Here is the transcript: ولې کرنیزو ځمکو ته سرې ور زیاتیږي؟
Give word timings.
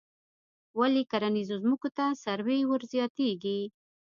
ولې 0.79 1.03
کرنیزو 1.11 1.55
ځمکو 1.63 1.89
ته 1.97 2.05
سرې 2.23 2.59
ور 2.69 2.81
زیاتیږي؟ 2.91 3.59